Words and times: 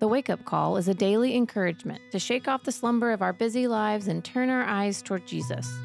The 0.00 0.06
Wake 0.06 0.30
Up 0.30 0.44
Call 0.44 0.76
is 0.76 0.86
a 0.86 0.94
daily 0.94 1.34
encouragement 1.34 2.00
to 2.12 2.20
shake 2.20 2.46
off 2.46 2.62
the 2.62 2.70
slumber 2.70 3.10
of 3.10 3.20
our 3.20 3.32
busy 3.32 3.66
lives 3.66 4.06
and 4.06 4.24
turn 4.24 4.48
our 4.48 4.62
eyes 4.62 5.02
toward 5.02 5.26
Jesus. 5.26 5.76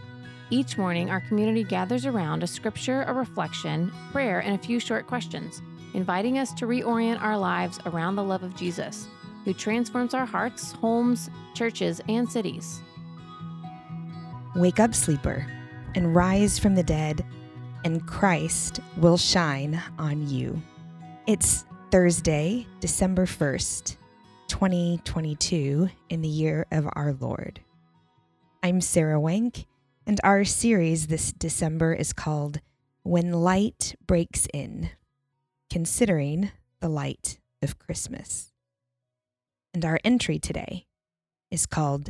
Each 0.52 0.78
morning, 0.78 1.10
our 1.10 1.22
community 1.22 1.64
gathers 1.64 2.06
around 2.06 2.44
a 2.44 2.48
scripture, 2.48 3.06
a 3.08 3.14
reflection, 3.14 3.92
prayer, 4.12 4.40
and 4.42 4.54
a 4.54 4.64
few 4.64 4.80
short 4.80 5.08
questions, 5.08 5.64
inviting 5.96 6.38
us 6.38 6.54
to 6.54 6.68
reorient 6.68 7.24
our 7.24 7.36
lives 7.36 7.80
around 7.88 8.16
the 8.16 8.24
love 8.24 8.44
of 8.44 8.56
Jesus, 8.56 9.08
who 9.46 9.54
transforms 9.54 10.14
our 10.14 10.28
hearts, 10.28 10.74
homes, 10.74 11.32
churches, 11.56 12.00
and 12.08 12.32
cities. 12.32 12.84
Wake 14.56 14.80
up, 14.80 14.94
sleeper, 14.94 15.48
and 15.96 16.14
rise 16.14 16.60
from 16.60 16.76
the 16.76 16.84
dead, 16.84 17.26
and 17.84 18.06
Christ 18.06 18.80
will 18.96 19.18
shine 19.18 19.82
on 19.98 20.28
you. 20.30 20.62
It's 21.26 21.66
Thursday, 21.90 22.68
December 22.80 23.26
1st, 23.26 23.98
2022, 24.48 25.90
in 26.10 26.22
the 26.22 26.28
year 26.28 26.66
of 26.72 26.88
our 26.94 27.14
Lord. 27.14 27.62
I'm 28.62 28.82
Sarah 28.82 29.20
Wank, 29.20 29.66
and 30.06 30.20
our 30.24 30.44
series 30.44 31.08
this 31.08 31.32
December 31.32 31.94
is 31.94 32.14
called 32.14 32.60
When 33.04 33.32
Light 33.32 33.96
Breaks 34.06 34.48
In, 34.54 34.90
considering 35.70 36.52
the 36.80 36.90
light 36.90 37.40
of 37.62 37.80
Christmas. 37.80 38.52
And 39.74 39.86
our 39.86 40.00
entry 40.04 40.40
today 40.40 40.88
is 41.50 41.66
called 41.66 42.10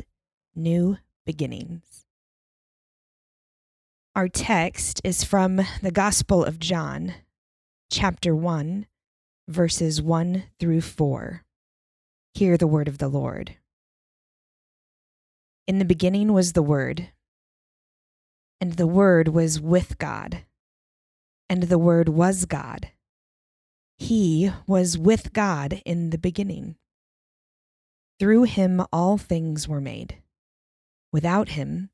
New 0.54 0.98
Beginnings. 1.24 2.04
Our 4.16 4.28
text 4.28 5.00
is 5.02 5.24
from 5.24 5.60
the 5.82 5.90
Gospel 5.90 6.44
of 6.44 6.58
John, 6.58 7.14
chapter 7.90 8.34
1, 8.34 8.86
verses 9.48 10.00
1 10.00 10.44
through 10.58 10.80
4. 10.80 11.43
Hear 12.34 12.56
the 12.56 12.66
word 12.66 12.88
of 12.88 12.98
the 12.98 13.06
Lord. 13.06 13.58
In 15.68 15.78
the 15.78 15.84
beginning 15.84 16.32
was 16.32 16.52
the 16.52 16.62
Word, 16.62 17.10
and 18.60 18.72
the 18.72 18.88
Word 18.88 19.28
was 19.28 19.60
with 19.60 19.98
God, 19.98 20.44
and 21.48 21.62
the 21.62 21.78
Word 21.78 22.08
was 22.08 22.44
God. 22.44 22.90
He 23.96 24.50
was 24.66 24.98
with 24.98 25.32
God 25.32 25.80
in 25.86 26.10
the 26.10 26.18
beginning. 26.18 26.74
Through 28.18 28.42
him 28.42 28.84
all 28.92 29.16
things 29.16 29.68
were 29.68 29.80
made. 29.80 30.16
Without 31.12 31.50
him, 31.50 31.88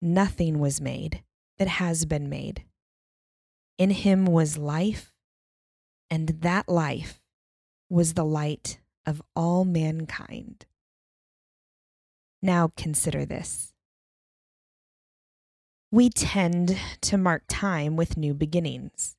nothing 0.00 0.60
was 0.60 0.80
made 0.80 1.24
that 1.58 1.68
has 1.68 2.04
been 2.04 2.28
made. 2.28 2.64
In 3.76 3.90
him 3.90 4.24
was 4.24 4.56
life, 4.56 5.12
and 6.08 6.28
that 6.28 6.68
life 6.68 7.20
was 7.90 8.14
the 8.14 8.24
light 8.24 8.78
of 9.10 9.20
all 9.34 9.64
mankind. 9.64 10.66
Now 12.40 12.70
consider 12.76 13.26
this. 13.26 13.74
We 15.90 16.08
tend 16.08 16.78
to 17.00 17.18
mark 17.18 17.42
time 17.48 17.96
with 17.96 18.16
new 18.16 18.32
beginnings 18.32 19.16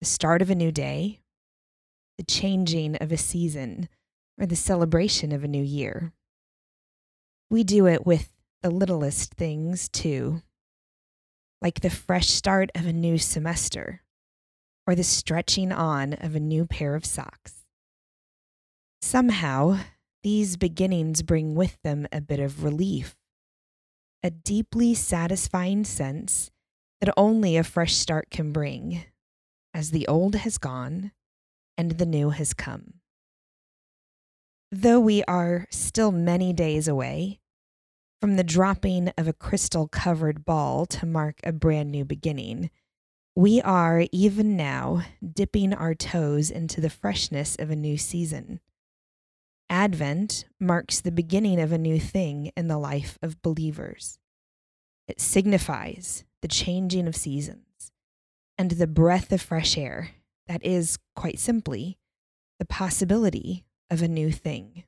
the 0.00 0.06
start 0.06 0.42
of 0.42 0.50
a 0.50 0.54
new 0.54 0.70
day, 0.70 1.20
the 2.18 2.24
changing 2.24 2.96
of 2.96 3.10
a 3.10 3.16
season, 3.16 3.88
or 4.38 4.44
the 4.44 4.54
celebration 4.54 5.32
of 5.32 5.42
a 5.42 5.48
new 5.48 5.62
year. 5.62 6.12
We 7.50 7.64
do 7.64 7.86
it 7.86 8.04
with 8.04 8.30
the 8.60 8.68
littlest 8.68 9.32
things 9.32 9.88
too, 9.88 10.42
like 11.62 11.80
the 11.80 11.88
fresh 11.88 12.28
start 12.28 12.70
of 12.74 12.84
a 12.84 12.92
new 12.92 13.16
semester 13.16 14.02
or 14.86 14.94
the 14.94 15.04
stretching 15.04 15.72
on 15.72 16.12
of 16.12 16.34
a 16.34 16.40
new 16.40 16.66
pair 16.66 16.94
of 16.94 17.06
socks. 17.06 17.63
Somehow, 19.04 19.80
these 20.22 20.56
beginnings 20.56 21.20
bring 21.20 21.54
with 21.54 21.76
them 21.82 22.08
a 22.10 22.22
bit 22.22 22.40
of 22.40 22.64
relief, 22.64 23.16
a 24.22 24.30
deeply 24.30 24.94
satisfying 24.94 25.84
sense 25.84 26.50
that 27.02 27.12
only 27.14 27.58
a 27.58 27.64
fresh 27.64 27.92
start 27.92 28.30
can 28.30 28.50
bring, 28.50 29.04
as 29.74 29.90
the 29.90 30.08
old 30.08 30.36
has 30.36 30.56
gone 30.56 31.12
and 31.76 31.92
the 31.92 32.06
new 32.06 32.30
has 32.30 32.54
come. 32.54 32.94
Though 34.72 35.00
we 35.00 35.22
are 35.24 35.66
still 35.70 36.10
many 36.10 36.54
days 36.54 36.88
away 36.88 37.40
from 38.22 38.36
the 38.36 38.42
dropping 38.42 39.12
of 39.18 39.28
a 39.28 39.34
crystal 39.34 39.86
covered 39.86 40.46
ball 40.46 40.86
to 40.86 41.04
mark 41.04 41.40
a 41.44 41.52
brand 41.52 41.92
new 41.92 42.06
beginning, 42.06 42.70
we 43.36 43.60
are 43.60 44.06
even 44.12 44.56
now 44.56 45.02
dipping 45.22 45.74
our 45.74 45.94
toes 45.94 46.50
into 46.50 46.80
the 46.80 46.88
freshness 46.88 47.54
of 47.58 47.68
a 47.68 47.76
new 47.76 47.98
season. 47.98 48.60
Advent 49.70 50.44
marks 50.60 51.00
the 51.00 51.12
beginning 51.12 51.60
of 51.60 51.72
a 51.72 51.78
new 51.78 51.98
thing 51.98 52.52
in 52.56 52.68
the 52.68 52.78
life 52.78 53.18
of 53.22 53.42
believers. 53.42 54.18
It 55.08 55.20
signifies 55.20 56.24
the 56.42 56.48
changing 56.48 57.06
of 57.06 57.16
seasons 57.16 57.92
and 58.56 58.72
the 58.72 58.86
breath 58.86 59.32
of 59.32 59.42
fresh 59.42 59.76
air 59.76 60.10
that 60.46 60.64
is, 60.64 60.98
quite 61.16 61.38
simply, 61.38 61.98
the 62.58 62.64
possibility 62.64 63.64
of 63.90 64.02
a 64.02 64.08
new 64.08 64.30
thing. 64.30 64.84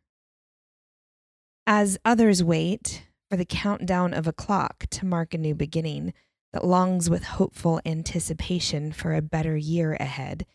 As 1.66 1.98
others 2.04 2.44
wait 2.44 3.06
for 3.30 3.36
the 3.36 3.44
countdown 3.44 4.14
of 4.14 4.26
a 4.26 4.32
clock 4.32 4.86
to 4.90 5.06
mark 5.06 5.34
a 5.34 5.38
new 5.38 5.54
beginning 5.54 6.12
that 6.52 6.64
longs 6.64 7.10
with 7.10 7.24
hopeful 7.24 7.80
anticipation 7.84 8.92
for 8.92 9.14
a 9.14 9.22
better 9.22 9.56
year 9.56 9.94
ahead, 9.94 10.46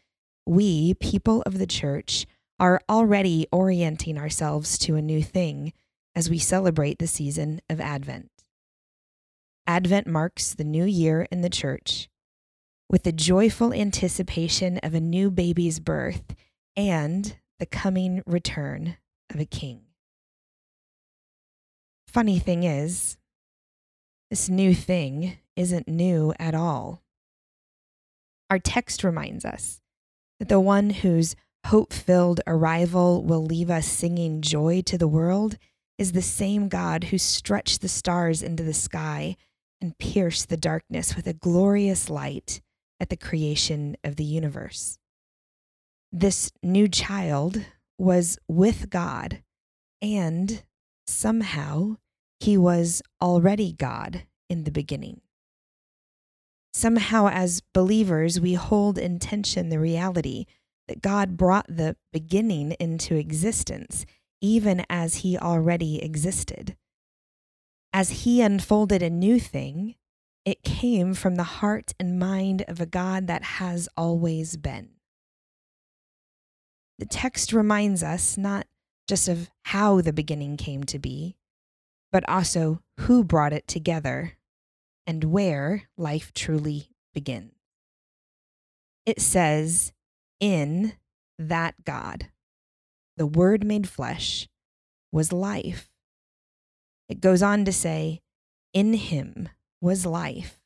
we, 0.45 0.93
people 0.95 1.43
of 1.45 1.57
the 1.57 1.67
church, 1.67 2.25
are 2.61 2.79
already 2.87 3.47
orienting 3.51 4.19
ourselves 4.19 4.77
to 4.77 4.95
a 4.95 5.01
new 5.01 5.23
thing 5.23 5.73
as 6.15 6.29
we 6.29 6.37
celebrate 6.37 6.99
the 6.99 7.07
season 7.07 7.59
of 7.67 7.81
Advent. 7.81 8.29
Advent 9.65 10.05
marks 10.05 10.53
the 10.53 10.63
new 10.63 10.85
year 10.85 11.27
in 11.31 11.41
the 11.41 11.49
church 11.49 12.07
with 12.87 13.01
the 13.01 13.11
joyful 13.11 13.73
anticipation 13.73 14.77
of 14.83 14.93
a 14.93 14.99
new 14.99 15.31
baby's 15.31 15.79
birth 15.79 16.35
and 16.75 17.37
the 17.57 17.65
coming 17.65 18.21
return 18.27 18.97
of 19.33 19.39
a 19.39 19.45
king. 19.45 19.81
Funny 22.05 22.37
thing 22.37 22.63
is, 22.63 23.17
this 24.29 24.49
new 24.49 24.75
thing 24.75 25.39
isn't 25.55 25.87
new 25.87 26.31
at 26.37 26.53
all. 26.53 27.01
Our 28.51 28.59
text 28.59 29.03
reminds 29.03 29.45
us 29.45 29.81
that 30.37 30.47
the 30.47 30.59
one 30.59 30.91
whose 30.91 31.35
hope 31.67 31.93
filled 31.93 32.41
arrival 32.47 33.23
will 33.23 33.43
leave 33.43 33.69
us 33.69 33.87
singing 33.87 34.41
joy 34.41 34.81
to 34.81 34.97
the 34.97 35.07
world 35.07 35.57
is 35.97 36.11
the 36.11 36.21
same 36.21 36.67
God 36.67 37.05
who 37.05 37.17
stretched 37.17 37.81
the 37.81 37.87
stars 37.87 38.41
into 38.41 38.63
the 38.63 38.73
sky 38.73 39.35
and 39.79 39.97
pierced 39.97 40.49
the 40.49 40.57
darkness 40.57 41.15
with 41.15 41.27
a 41.27 41.33
glorious 41.33 42.09
light 42.09 42.61
at 42.99 43.09
the 43.09 43.17
creation 43.17 43.95
of 44.03 44.15
the 44.15 44.23
universe. 44.23 44.97
This 46.11 46.51
new 46.61 46.87
child 46.87 47.65
was 47.97 48.37
with 48.47 48.89
God, 48.89 49.43
and 50.01 50.63
somehow 51.07 51.97
he 52.39 52.57
was 52.57 53.01
already 53.21 53.73
God 53.73 54.23
in 54.49 54.63
the 54.63 54.71
beginning. 54.71 55.21
Somehow, 56.73 57.27
as 57.27 57.61
believers, 57.73 58.39
we 58.39 58.53
hold 58.55 58.97
in 58.97 59.19
tension 59.19 59.69
the 59.69 59.79
reality 59.79 60.45
that 60.91 61.01
God 61.01 61.37
brought 61.37 61.67
the 61.69 61.95
beginning 62.11 62.73
into 62.73 63.15
existence, 63.15 64.05
even 64.41 64.85
as 64.89 65.15
he 65.15 65.37
already 65.37 66.03
existed. 66.03 66.75
As 67.93 68.23
he 68.23 68.41
unfolded 68.41 69.01
a 69.01 69.09
new 69.09 69.39
thing, 69.39 69.95
it 70.43 70.63
came 70.63 71.13
from 71.13 71.35
the 71.35 71.43
heart 71.43 71.93
and 71.97 72.19
mind 72.19 72.65
of 72.67 72.81
a 72.81 72.85
God 72.85 73.27
that 73.27 73.43
has 73.43 73.87
always 73.95 74.57
been. 74.57 74.89
The 76.99 77.05
text 77.05 77.53
reminds 77.53 78.03
us 78.03 78.37
not 78.37 78.67
just 79.07 79.29
of 79.29 79.49
how 79.63 80.01
the 80.01 80.11
beginning 80.11 80.57
came 80.57 80.83
to 80.83 80.99
be, 80.99 81.37
but 82.11 82.27
also 82.27 82.81
who 82.99 83.23
brought 83.23 83.53
it 83.53 83.65
together 83.65 84.33
and 85.07 85.23
where 85.23 85.83
life 85.95 86.33
truly 86.33 86.89
begins. 87.13 87.53
It 89.05 89.21
says, 89.21 89.93
In 90.41 90.93
that 91.37 91.75
God, 91.85 92.29
the 93.15 93.27
Word 93.27 93.63
made 93.63 93.87
flesh, 93.87 94.49
was 95.11 95.31
life. 95.31 95.89
It 97.07 97.21
goes 97.21 97.43
on 97.43 97.63
to 97.65 97.71
say, 97.71 98.21
In 98.73 98.93
him 98.93 99.49
was 99.79 100.05
life. 100.05 100.59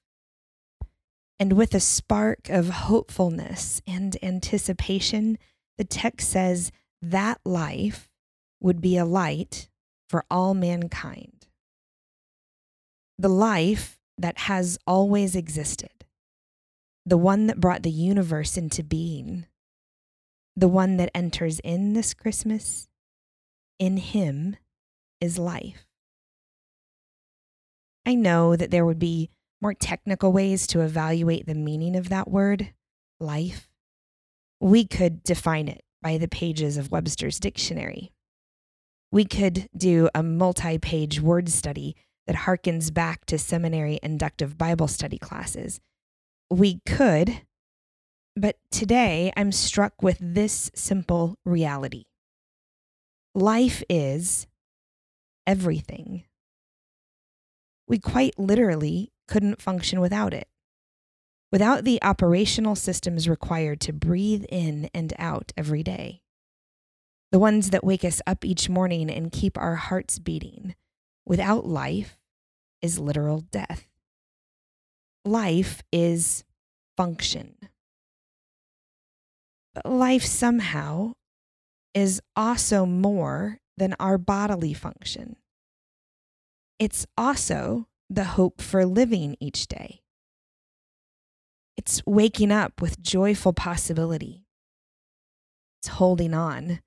And 1.39 1.53
with 1.53 1.75
a 1.75 1.81
spark 1.81 2.49
of 2.49 2.69
hopefulness 2.69 3.81
and 3.85 4.15
anticipation, 4.23 5.37
the 5.77 5.83
text 5.83 6.29
says 6.29 6.71
that 7.01 7.41
life 7.43 8.09
would 8.61 8.79
be 8.79 8.95
a 8.95 9.05
light 9.05 9.69
for 10.07 10.23
all 10.31 10.53
mankind. 10.53 11.47
The 13.17 13.29
life 13.29 13.99
that 14.17 14.37
has 14.39 14.77
always 14.87 15.35
existed, 15.35 16.05
the 17.05 17.17
one 17.17 17.47
that 17.47 17.59
brought 17.59 17.83
the 17.83 17.91
universe 17.91 18.55
into 18.55 18.81
being, 18.83 19.45
the 20.55 20.67
one 20.67 20.97
that 20.97 21.11
enters 21.13 21.59
in 21.59 21.93
this 21.93 22.13
Christmas 22.13 22.87
in 23.79 23.97
him 23.97 24.55
is 25.19 25.37
life. 25.37 25.85
I 28.05 28.15
know 28.15 28.55
that 28.55 28.71
there 28.71 28.85
would 28.85 28.99
be 28.99 29.29
more 29.61 29.73
technical 29.73 30.31
ways 30.31 30.67
to 30.67 30.81
evaluate 30.81 31.47
the 31.47 31.55
meaning 31.55 31.95
of 31.95 32.09
that 32.09 32.29
word, 32.29 32.73
life. 33.19 33.67
We 34.59 34.85
could 34.85 35.23
define 35.23 35.67
it 35.67 35.83
by 36.01 36.17
the 36.17 36.27
pages 36.27 36.77
of 36.77 36.91
Webster's 36.91 37.39
dictionary. 37.39 38.11
We 39.11 39.25
could 39.25 39.67
do 39.75 40.09
a 40.13 40.21
multi 40.21 40.77
page 40.77 41.19
word 41.19 41.49
study 41.49 41.95
that 42.27 42.35
harkens 42.35 42.93
back 42.93 43.25
to 43.25 43.37
seminary 43.37 43.99
inductive 44.03 44.57
Bible 44.57 44.87
study 44.87 45.17
classes. 45.17 45.79
We 46.49 46.81
could, 46.85 47.41
but 48.35 48.57
today 48.71 49.31
I'm 49.37 49.51
struck 49.51 50.01
with 50.01 50.17
this 50.19 50.71
simple 50.75 51.37
reality 51.45 52.05
life 53.35 53.83
is 53.89 54.47
everything. 55.45 56.23
We 57.87 57.99
quite 57.99 58.39
literally 58.39 59.11
couldn't 59.27 59.61
function 59.61 59.99
without 59.99 60.33
it. 60.33 60.47
Without 61.51 61.83
the 61.83 62.01
operational 62.01 62.75
systems 62.75 63.29
required 63.29 63.79
to 63.81 63.93
breathe 63.93 64.45
in 64.49 64.89
and 64.93 65.13
out 65.19 65.51
every 65.55 65.83
day, 65.83 66.21
the 67.31 67.39
ones 67.39 67.69
that 67.69 67.83
wake 67.83 68.03
us 68.03 68.21
up 68.25 68.43
each 68.43 68.69
morning 68.69 69.09
and 69.09 69.31
keep 69.31 69.57
our 69.57 69.75
hearts 69.75 70.17
beating, 70.17 70.75
without 71.25 71.65
life 71.65 72.17
is 72.81 72.99
literal 72.99 73.41
death. 73.41 73.87
Life 75.23 75.83
is 75.91 76.43
function. 76.97 77.55
But 79.75 79.85
life 79.85 80.23
somehow 80.23 81.11
is 81.93 82.21
also 82.35 82.85
more 82.85 83.59
than 83.77 83.93
our 83.99 84.17
bodily 84.17 84.73
function. 84.73 85.35
It's 86.79 87.05
also 87.17 87.87
the 88.09 88.23
hope 88.23 88.61
for 88.61 88.85
living 88.85 89.35
each 89.41 89.67
day. 89.67 90.01
It's 91.77 92.01
waking 92.05 92.51
up 92.51 92.81
with 92.81 93.01
joyful 93.01 93.51
possibility. 93.51 94.45
It's 95.81 95.89
holding 95.89 96.33
on, 96.33 96.79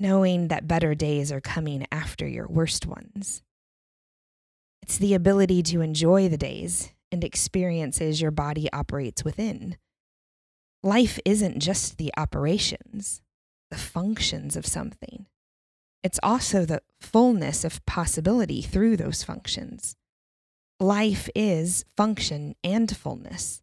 knowing 0.00 0.48
that 0.48 0.66
better 0.66 0.94
days 0.94 1.30
are 1.30 1.42
coming 1.42 1.86
after 1.92 2.26
your 2.26 2.46
worst 2.48 2.86
ones. 2.86 3.42
It's 4.82 4.96
the 4.96 5.14
ability 5.14 5.62
to 5.64 5.82
enjoy 5.82 6.28
the 6.28 6.38
days 6.38 6.92
and 7.12 7.22
experiences 7.22 8.22
your 8.22 8.30
body 8.30 8.72
operates 8.72 9.22
within. 9.22 9.76
Life 10.86 11.18
isn't 11.24 11.58
just 11.58 11.98
the 11.98 12.12
operations, 12.16 13.20
the 13.72 13.76
functions 13.76 14.54
of 14.54 14.64
something. 14.64 15.26
It's 16.04 16.20
also 16.22 16.64
the 16.64 16.80
fullness 17.00 17.64
of 17.64 17.84
possibility 17.86 18.62
through 18.62 18.96
those 18.96 19.24
functions. 19.24 19.96
Life 20.78 21.28
is 21.34 21.84
function 21.96 22.54
and 22.62 22.96
fullness, 22.96 23.62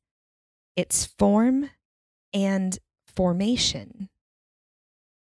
it's 0.76 1.06
form 1.06 1.70
and 2.34 2.78
formation. 3.08 4.10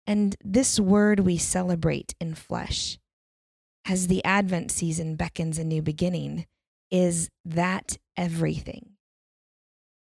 And 0.05 0.35
this 0.43 0.81
word 0.81 1.21
we 1.21 1.37
celebrate 1.37 2.15
in 2.19 2.35
flesh, 2.35 2.99
as 3.85 4.07
the 4.07 4.21
Advent 4.25 4.71
season 4.71 5.15
beckons 5.15 5.57
a 5.57 5.63
new 5.63 5.81
beginning, 5.81 6.47
is 6.91 7.29
that 7.45 7.95
everything. 8.17 8.97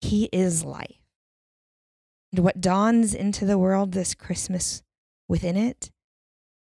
He 0.02 0.28
is 0.30 0.62
life. 0.62 0.99
And 2.32 2.44
what 2.44 2.60
dawns 2.60 3.14
into 3.14 3.44
the 3.44 3.58
world 3.58 3.92
this 3.92 4.14
Christmas 4.14 4.82
within 5.28 5.56
it 5.56 5.90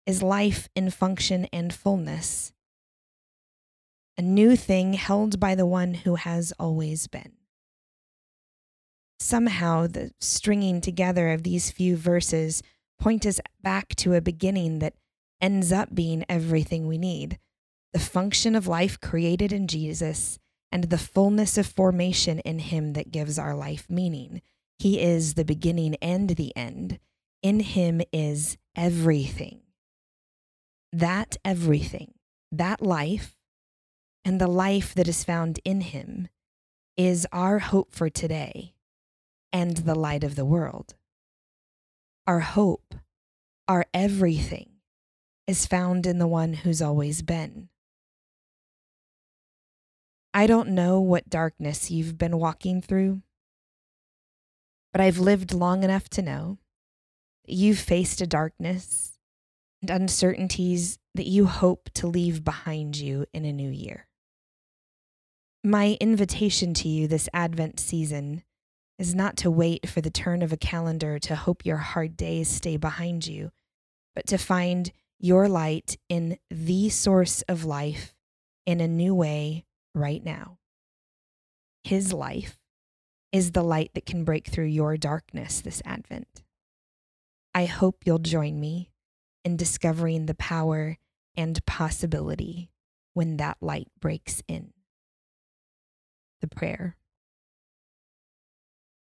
is 0.06 0.24
life 0.24 0.69
in 0.75 0.89
function 0.89 1.48
and 1.51 1.74
fullness, 1.74 2.54
a 4.18 4.21
new 4.21 4.56
thing 4.56 4.94
held 4.94 5.39
by 5.39 5.56
the 5.56 5.65
one 5.65 5.94
who 5.94 6.15
has 6.15 6.54
always 6.59 7.07
been. 7.07 7.33
Somehow, 9.19 9.88
the 9.88 10.12
stringing 10.21 10.80
together 10.80 11.31
of 11.31 11.44
these 11.44 11.71
few 11.71 11.98
verses 11.98 12.62
point 13.00 13.25
us 13.25 13.39
back 13.62 13.95
to 13.95 14.13
a 14.13 14.21
beginning 14.21 14.80
that 14.80 14.94
ends 15.42 15.71
up 15.71 15.94
being 15.94 16.24
everything 16.30 16.88
we 16.88 16.98
need 16.98 17.39
the 17.94 18.00
function 18.00 18.56
of 18.56 18.68
life 18.68 19.00
created 19.00 19.51
in 19.51 19.68
Jesus 19.68 20.38
and 20.71 20.83
the 20.83 20.98
fullness 20.98 21.57
of 21.57 21.65
formation 21.65 22.38
in 22.39 22.59
Him 22.59 22.94
that 22.94 23.12
gives 23.12 23.39
our 23.39 23.56
life 23.56 23.88
meaning. 23.89 24.42
He 24.80 25.02
is 25.02 25.34
the 25.34 25.46
beginning 25.46 25.96
and 26.02 26.32
the 26.32 26.56
end. 26.56 27.00
In 27.42 27.60
Him 27.60 28.02
is 28.12 28.58
everything 28.76 29.62
that 30.92 31.38
everything, 31.44 32.14
that 32.52 32.82
life, 32.82 33.36
and 34.24 34.40
the 34.40 34.48
life 34.48 34.94
that 34.94 35.08
is 35.08 35.24
found 35.24 35.60
in 35.64 35.82
him 35.82 36.28
is 36.96 37.28
our 37.32 37.60
hope 37.60 37.94
for 37.94 38.10
today 38.10 38.74
and 39.54 39.78
the 39.78 39.96
light 39.96 40.24
of 40.24 40.36
the 40.36 40.46
world. 40.46 40.96
Our 42.26 42.40
hope, 42.40 42.96
our 43.68 43.86
everything, 43.94 44.72
is 45.46 45.66
found 45.66 46.06
in 46.06 46.20
the 46.20 46.28
one 46.28 46.54
who's 46.54 46.82
always 46.82 47.22
been. 47.22 47.70
I 50.34 50.46
don't 50.46 50.70
know 50.70 51.00
what 51.00 51.30
darkness 51.30 51.90
you've 51.90 52.18
been 52.18 52.38
walking 52.38 52.82
through, 52.82 53.22
but 54.92 55.01
I've 55.01 55.19
lived 55.19 55.54
long 55.54 55.84
enough 55.84 56.10
to 56.10 56.22
know 56.22 56.57
you've 57.45 57.80
faced 57.80 58.22
a 58.22 58.28
darkness 58.28 59.18
and 59.81 59.89
uncertainties 59.89 61.00
that 61.16 61.28
you 61.28 61.45
hope 61.45 61.89
to 61.95 62.07
leave 62.07 62.44
behind 62.44 62.98
you 62.98 63.25
in 63.34 63.45
a 63.45 63.54
new 63.54 63.69
year. 63.69 64.07
My 65.63 65.98
invitation 66.00 66.74
to 66.75 66.88
you 66.88 67.07
this 67.07 67.30
Advent 67.34 67.80
season 67.80 68.44
is 69.00 69.13
not 69.13 69.38
to 69.38 69.51
wait 69.51 69.88
for 69.89 70.01
the 70.01 70.10
turn 70.10 70.42
of 70.42 70.51
a 70.51 70.57
calendar 70.57 71.19
to 71.19 71.36
hope 71.36 71.66
your 71.66 71.78
hard 71.78 72.18
days 72.18 72.48
stay 72.48 72.78
behind 72.78 73.28
you, 73.28 73.51
but 74.16 74.28
to 74.28 74.38
find 74.38 74.92
your 75.19 75.48
light 75.48 75.98
in 76.10 76.38
the 76.50 76.90
source 76.90 77.42
of 77.44 77.66
life 77.66 78.16
in 78.66 78.80
a 78.80 78.88
new 78.88 79.13
way 79.13 79.66
right 79.94 80.24
now. 80.24 80.57
His 81.83 82.13
life 82.13 82.57
is 83.32 83.52
the 83.52 83.64
light 83.64 83.92
that 83.94 84.06
can 84.06 84.24
break 84.24 84.48
through 84.48 84.66
your 84.66 84.98
darkness 84.98 85.62
this 85.62 85.82
Advent. 85.86 86.44
I 87.54 87.66
hope 87.66 88.04
you'll 88.06 88.20
join 88.20 88.60
me 88.60 88.92
in 89.44 89.58
discovering 89.58 90.26
the 90.26 90.36
power 90.36 90.98
and 91.36 91.66
possibility 91.66 92.69
when 93.14 93.38
that 93.38 93.57
light 93.62 93.88
breaks 94.00 94.42
in. 94.48 94.74
The 96.42 96.48
prayer 96.48 96.96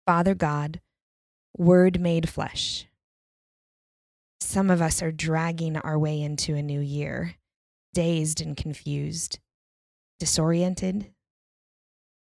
Father 0.06 0.34
God, 0.34 0.80
Word 1.56 2.00
made 2.00 2.28
flesh. 2.28 2.86
Some 4.40 4.70
of 4.70 4.80
us 4.80 5.02
are 5.02 5.12
dragging 5.12 5.76
our 5.76 5.98
way 5.98 6.20
into 6.20 6.54
a 6.54 6.62
new 6.62 6.80
year, 6.80 7.36
dazed 7.92 8.40
and 8.40 8.56
confused, 8.56 9.38
disoriented, 10.18 11.12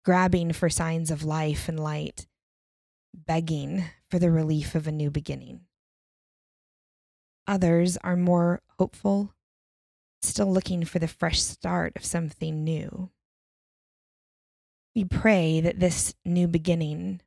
grabbing 0.07 0.53
for 0.53 0.69
signs 0.69 1.11
of 1.11 1.25
life 1.25 1.67
and 1.67 1.77
light, 1.77 2.27
begging 3.13 3.83
for 4.09 4.19
the 4.19 4.31
relief 4.31 4.73
of 4.73 4.87
a 4.87 4.91
new 4.91 5.11
beginning. 5.11 5.59
Others 7.45 7.97
are 8.05 8.15
more 8.15 8.61
hopeful, 8.79 9.33
still 10.21 10.49
looking 10.49 10.85
for 10.85 10.97
the 10.99 11.09
fresh 11.09 11.41
start 11.41 11.91
of 11.97 12.05
something 12.05 12.63
new. 12.63 13.09
We 14.95 15.03
pray 15.03 15.59
that 15.59 15.81
this 15.81 16.15
new 16.23 16.47
beginning 16.47 17.19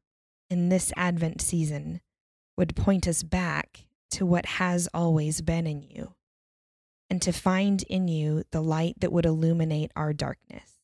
in 0.49 0.71
this 0.71 0.91
Advent 0.97 1.43
season 1.43 2.01
would 2.57 2.75
point 2.75 3.07
us 3.07 3.23
back 3.23 3.85
to 4.13 4.25
what 4.25 4.47
has 4.47 4.89
always 4.95 5.43
been 5.43 5.67
in 5.67 5.83
you 5.83 6.15
and 7.11 7.21
to 7.21 7.31
find 7.31 7.83
in 7.83 8.09
you 8.09 8.45
the 8.53 8.63
light 8.63 8.95
that 9.01 9.13
would 9.13 9.27
illuminate 9.27 9.93
our 9.95 10.15
darkness. 10.15 10.80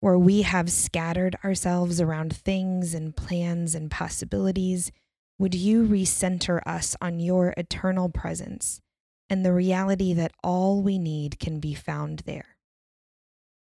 Where 0.00 0.18
we 0.18 0.42
have 0.42 0.70
scattered 0.70 1.36
ourselves 1.44 2.00
around 2.00 2.34
things 2.36 2.94
and 2.94 3.16
plans 3.16 3.74
and 3.74 3.90
possibilities 3.90 4.92
would 5.38 5.54
you 5.54 5.86
recenter 5.86 6.60
us 6.66 6.96
on 7.00 7.20
your 7.20 7.52
eternal 7.58 8.08
presence 8.08 8.80
and 9.28 9.44
the 9.44 9.52
reality 9.52 10.14
that 10.14 10.32
all 10.42 10.80
we 10.80 10.98
need 10.98 11.38
can 11.38 11.60
be 11.60 11.74
found 11.74 12.20
there? 12.20 12.56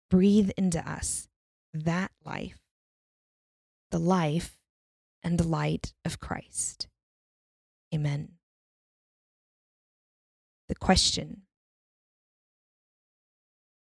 Breathe 0.09 0.51
into 0.57 0.79
us 0.89 1.27
that 1.73 2.11
life, 2.25 2.59
the 3.91 3.99
life 3.99 4.57
and 5.21 5.45
light 5.45 5.93
of 6.05 6.19
Christ. 6.19 6.87
Amen. 7.93 8.33
The 10.69 10.75
question 10.75 11.41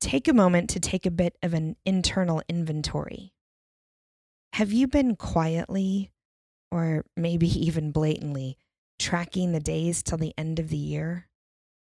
Take 0.01 0.29
a 0.29 0.33
moment 0.33 0.71
to 0.71 0.81
take 0.81 1.07
a 1.07 1.11
bit 1.11 1.37
of 1.43 1.55
an 1.55 1.77
internal 1.85 2.43
inventory. 2.49 3.33
Have 4.55 4.73
you 4.73 4.87
been 4.87 5.17
quietly 5.17 6.11
or 6.71 7.05
maybe 7.17 7.47
even 7.67 7.93
blatantly 7.93 8.57
tracking 8.99 9.53
the 9.53 9.61
days 9.61 10.03
till 10.03 10.19
the 10.19 10.35
end 10.37 10.59
of 10.59 10.69
the 10.69 10.77
year? 10.77 11.29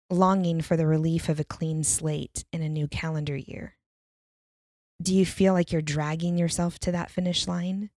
longing 0.09 0.61
for 0.61 0.77
the 0.77 0.87
relief 0.87 1.29
of 1.29 1.39
a 1.39 1.43
clean 1.43 1.83
slate 1.83 2.45
in 2.53 2.61
a 2.61 2.69
new 2.69 2.87
calendar 2.87 3.35
year? 3.35 3.75
Do 5.01 5.13
you 5.13 5.25
feel 5.25 5.53
like 5.53 5.71
you're 5.71 5.81
dragging 5.81 6.37
yourself 6.37 6.79
to 6.79 6.91
that 6.91 7.11
finish 7.11 7.47
line? 7.47 7.89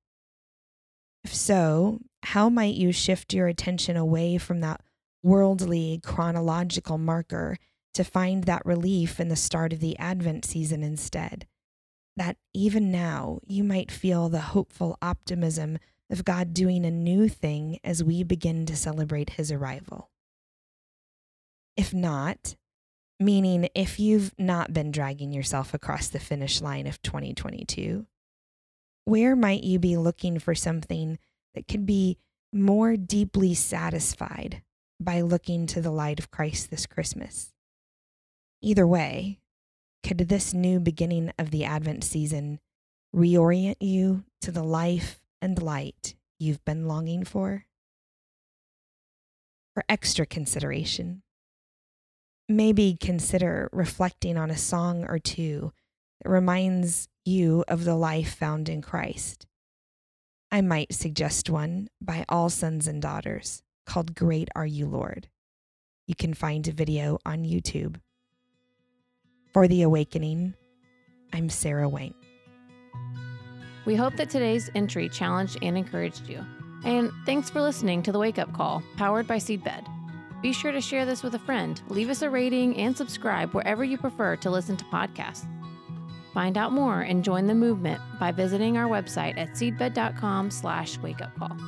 If 1.25 1.35
so, 1.35 2.00
how 2.25 2.49
might 2.49 2.75
you 2.75 2.93
shift 2.93 3.33
your 3.33 3.47
attention 3.47 3.97
away 3.97 4.38
from 4.38 4.61
that 4.61 4.81
worldly 5.23 6.00
chronological 6.02 6.99
marker 6.99 7.59
to 7.94 8.04
find 8.04 8.44
that 8.44 8.64
relief 8.64 9.20
in 9.20 9.28
the 9.28 9.37
start 9.37 9.73
of 9.73 9.80
the 9.80 9.99
Advent 9.99 10.44
season 10.44 10.82
instead? 10.82 11.47
That 12.16 12.37
even 12.54 12.90
now 12.90 13.40
you 13.47 13.64
might 13.64 13.90
feel 13.90 14.28
the 14.28 14.40
hopeful 14.40 14.99
optimism 15.00 15.78
of 16.11 16.25
God 16.25 16.52
doing 16.52 16.85
a 16.85 16.90
new 16.90 17.28
thing 17.28 17.78
as 17.85 18.02
we 18.02 18.23
begin 18.25 18.66
to 18.66 18.76
celebrate 18.76 19.30
his 19.30 19.52
arrival. 19.52 20.11
If 21.76 21.94
not, 21.94 22.56
meaning 23.20 23.68
if 23.75 24.00
you've 24.00 24.35
not 24.38 24.73
been 24.73 24.90
dragging 24.90 25.32
yourself 25.32 25.73
across 25.73 26.09
the 26.09 26.18
finish 26.18 26.61
line 26.61 26.87
of 26.87 27.00
2022, 27.02 28.06
where 29.04 29.37
might 29.37 29.62
you 29.62 29.78
be 29.78 29.97
looking 29.97 30.38
for 30.38 30.54
something 30.54 31.18
that 31.54 31.68
could 31.68 31.87
be 31.87 32.18
more 32.52 32.97
deeply 32.97 33.54
satisfied 33.54 34.62
by 34.99 35.20
looking 35.20 35.66
to 35.66 35.80
the 35.80 35.90
light 35.90 36.18
of 36.18 36.30
Christ 36.30 36.70
this 36.70 36.87
Christmas? 36.87 37.52
Either 38.62 38.87
way, 38.87 39.40
could 40.02 40.19
this 40.19 40.52
new 40.52 40.79
beginning 40.81 41.33
of 41.38 41.50
the 41.50 41.64
Advent 41.64 42.05
season 42.05 42.61
reorient 43.14 43.76
you 43.81 44.25
to 44.40 44.52
the 44.52 44.62
life 44.62 45.21
and 45.40 45.62
light 45.62 46.14
you've 46.38 46.64
been 46.64 46.87
longing 46.87 47.25
for? 47.25 47.67
For 49.75 49.85
extra 49.88 50.26
consideration, 50.26 51.23
maybe 52.49 52.99
consider 53.00 53.71
reflecting 53.73 54.37
on 54.37 54.50
a 54.50 54.59
song 54.59 55.05
or 55.05 55.19
two 55.19 55.73
that 56.21 56.31
reminds 56.31 57.09
you 57.25 57.64
of 57.69 57.85
the 57.85 57.95
life 57.95 58.35
found 58.35 58.69
in 58.69 58.83
Christ. 58.83 59.47
I 60.50 60.61
might 60.61 60.93
suggest 60.93 61.49
one 61.49 61.88
by 62.00 62.25
All 62.29 62.50
Sons 62.50 62.87
and 62.88 63.00
Daughters 63.00 63.62
called 63.87 64.14
Great 64.14 64.49
Are 64.55 64.67
You, 64.67 64.87
Lord. 64.87 65.29
You 66.07 66.14
can 66.17 66.35
find 66.35 66.67
a 66.67 66.73
video 66.73 67.19
on 67.25 67.45
YouTube. 67.45 68.00
For 69.52 69.66
The 69.66 69.83
Awakening, 69.83 70.54
I'm 71.33 71.49
Sarah 71.49 71.88
Wank. 71.88 72.14
We 73.85 73.97
hope 73.97 74.14
that 74.14 74.30
today's 74.30 74.71
entry 74.76 75.09
challenged 75.09 75.59
and 75.61 75.76
encouraged 75.76 76.28
you. 76.28 76.47
And 76.85 77.11
thanks 77.26 77.50
for 77.50 77.61
listening 77.61 78.04
to 78.04 78.12
the 78.12 78.19
Wake 78.21 78.38
Up 78.38 78.52
Call, 78.52 78.80
powered 78.97 79.26
by 79.26 79.38
Seedbed. 79.38 79.88
Be 80.40 80.52
sure 80.52 80.71
to 80.71 80.80
share 80.80 81.04
this 81.04 81.25
with 81.25 81.35
a 81.35 81.40
friend, 81.40 81.83
leave 81.88 82.11
us 82.11 82.23
a 82.23 82.30
rating, 82.30 82.76
and 82.76 82.97
subscribe 82.97 83.52
wherever 83.52 83.83
you 83.83 83.99
prefer 83.99 84.37
to 84.37 84.50
listen 84.50 84.76
to 84.76 84.85
podcasts. 84.85 85.49
Find 86.33 86.57
out 86.57 86.71
more 86.71 87.00
and 87.00 87.25
join 87.25 87.49
the 87.49 87.54
movement 87.54 88.00
by 88.21 88.30
visiting 88.30 88.76
our 88.76 88.88
website 88.88 89.37
at 89.37 89.50
seedbed.com 89.54 90.52
slash 90.52 90.97
wakeupcall. 90.99 91.61